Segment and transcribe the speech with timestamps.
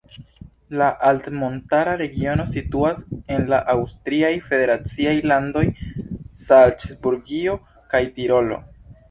[0.81, 3.03] La altmontara regiono situas
[3.35, 5.65] en la aŭstriaj federaciaj landoj
[6.47, 7.57] Salcburgio
[7.95, 8.61] kaj Tirolo.